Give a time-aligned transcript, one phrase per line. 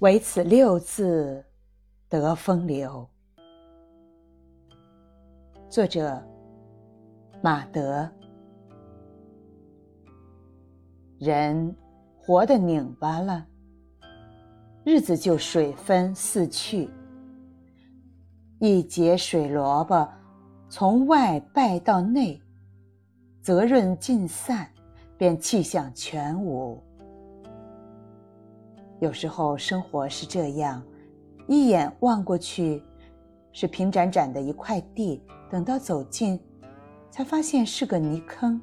[0.00, 1.44] 唯此六字
[2.08, 3.06] 得风流。
[5.68, 6.22] 作者：
[7.42, 8.10] 马德。
[11.18, 11.76] 人
[12.16, 13.46] 活得拧巴了，
[14.84, 16.88] 日子就水分四去。
[18.58, 20.08] 一节水萝卜，
[20.70, 22.40] 从外败到内，
[23.42, 24.66] 责任尽散，
[25.18, 26.82] 便气象全无。
[29.00, 30.82] 有时候生活是这样，
[31.48, 32.82] 一眼望过去，
[33.50, 36.38] 是平展展的一块地，等到走近，
[37.10, 38.60] 才发现是个泥坑。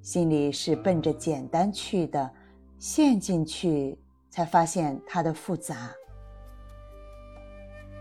[0.00, 2.30] 心里是奔着简单去的，
[2.78, 3.98] 陷进去，
[4.30, 5.90] 才发现它的复杂。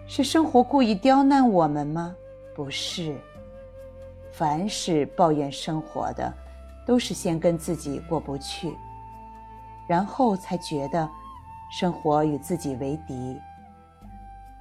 [0.05, 2.15] 是生活故意刁难我们吗？
[2.55, 3.17] 不是。
[4.31, 6.31] 凡是抱怨生活的，
[6.85, 8.71] 都是先跟自己过不去。
[9.91, 11.09] 然后才觉得，
[11.69, 13.37] 生活与自己为敌。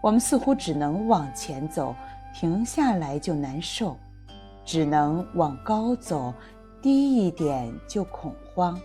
[0.00, 1.94] 我们似乎只能往前走，
[2.34, 3.94] 停下来就难受；
[4.64, 6.34] 只能往高走，
[6.82, 8.76] 低一点就恐慌。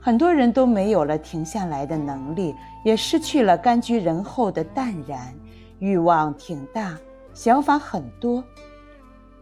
[0.00, 2.52] 很多人都没有了停下来的能力，
[2.84, 5.32] 也失去了甘居人后的淡然。
[5.78, 6.98] 欲望挺大，
[7.32, 8.42] 想法很多，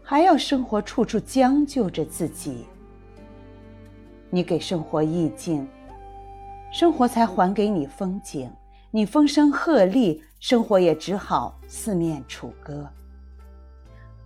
[0.03, 2.67] 还要生活处处将就着自己。
[4.31, 5.67] 你给生活意境，
[6.71, 8.49] 生活才还给你风景；
[8.91, 12.87] 你风声鹤唳，生活也只好四面楚歌。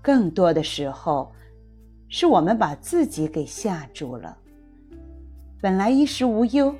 [0.00, 1.32] 更多的时候，
[2.08, 4.36] 是我们把自己给吓住了。
[5.60, 6.74] 本来衣食无忧，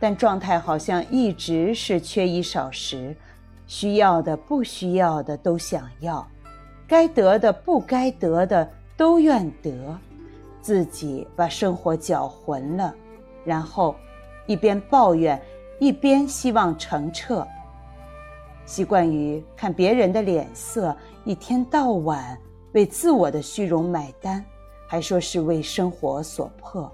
[0.00, 3.16] 但状态好像一直是缺衣少食，
[3.68, 6.26] 需要的、不需要的都想要，
[6.88, 9.96] 该得的、不该得的都愿得。
[10.66, 12.92] 自己把生活搅浑了，
[13.44, 13.94] 然后
[14.46, 15.40] 一边抱怨，
[15.78, 17.46] 一边希望澄澈。
[18.64, 22.36] 习惯于看别人的脸色，一天到晚
[22.72, 24.44] 为自我的虚荣买单，
[24.88, 26.92] 还说是为生活所迫。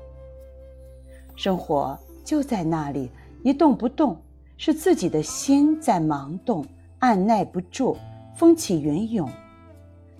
[1.34, 3.10] 生活就在那里
[3.42, 4.20] 一动不动，
[4.58, 6.62] 是自己的心在忙动，
[6.98, 7.96] 按耐不住，
[8.36, 9.26] 风起云涌。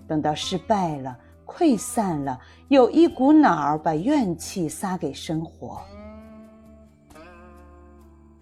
[0.07, 1.15] 等到失败了。
[1.45, 5.81] 溃散了，有一股脑儿把怨气撒给生活。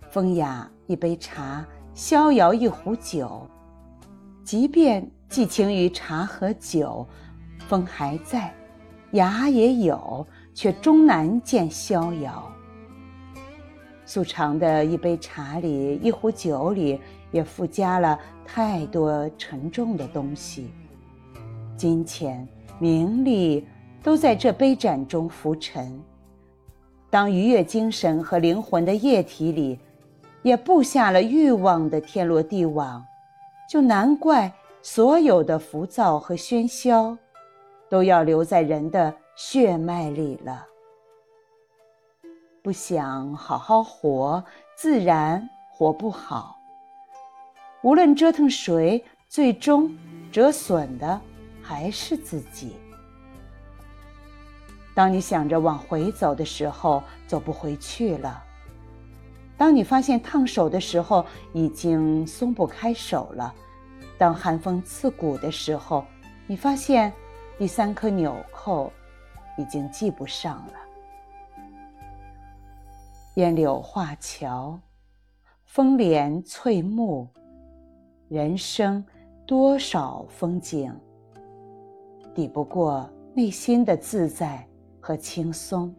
[0.09, 3.47] 风雅一杯茶，逍遥一壶酒。
[4.43, 7.07] 即便寄情于茶和酒，
[7.67, 8.53] 风还在，
[9.11, 12.51] 雅也有，却终难见逍遥。
[14.05, 16.99] 素常的一杯茶里，一壶酒里，
[17.31, 20.71] 也附加了太多沉重的东西，
[21.77, 22.45] 金钱。
[22.81, 23.63] 名利
[24.01, 26.01] 都在这杯盏中浮沉。
[27.11, 29.79] 当愉悦精神和灵魂的液体里，
[30.41, 33.05] 也布下了欲望的天罗地网，
[33.69, 37.15] 就难怪所有的浮躁和喧嚣，
[37.87, 40.65] 都要留在人的血脉里了。
[42.63, 44.43] 不想好好活，
[44.75, 46.57] 自然活不好。
[47.83, 49.95] 无论折腾谁，最终
[50.31, 51.21] 折损的。
[51.61, 52.75] 还是自己。
[54.93, 58.43] 当你想着往回走的时候，走不回去了；
[59.57, 63.53] 当你发现烫手的时候，已经松不开手了；
[64.17, 66.05] 当寒风刺骨的时候，
[66.45, 67.13] 你发现
[67.57, 68.91] 第三颗纽扣
[69.57, 70.73] 已经系不上了。
[73.35, 74.77] 烟柳画桥，
[75.63, 77.29] 风帘翠幕，
[78.27, 79.05] 人生
[79.47, 80.93] 多少风景。
[82.33, 84.65] 抵不过内心的自在
[84.99, 85.93] 和轻松，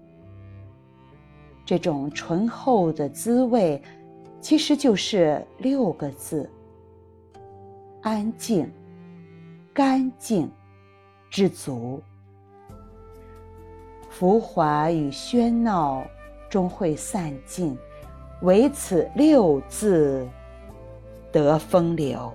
[1.64, 3.82] 这种醇厚的滋味，
[4.40, 6.48] 其实就是六个字：
[8.02, 8.70] 安静、
[9.72, 10.50] 干净、
[11.30, 12.02] 知足。
[14.10, 16.04] 浮华与喧闹
[16.50, 17.76] 终会散尽，
[18.42, 20.28] 唯此六字
[21.32, 22.32] 得风流。